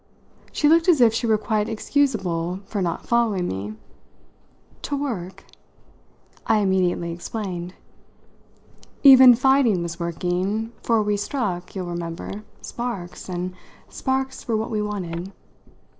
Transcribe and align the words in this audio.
She 0.51 0.67
looked 0.67 0.89
as 0.89 0.99
if 0.99 1.13
she 1.13 1.27
were 1.27 1.37
quite 1.37 1.69
excusable 1.69 2.61
for 2.65 2.81
not 2.81 3.05
following 3.05 3.47
me. 3.47 3.75
"To 4.81 4.97
'work'?" 4.97 5.43
I 6.47 6.57
immediately 6.57 7.11
explained. 7.11 7.75
"Even 9.03 9.35
fighting 9.35 9.83
was 9.83 9.99
working, 9.99 10.71
for 10.81 11.03
we 11.03 11.17
struck, 11.17 11.75
you'll 11.75 11.85
remember, 11.85 12.43
sparks, 12.63 13.29
and 13.29 13.53
sparks 13.89 14.47
were 14.47 14.57
what 14.57 14.71
we 14.71 14.81
wanted. 14.81 15.33